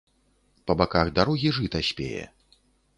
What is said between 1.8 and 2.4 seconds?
спее.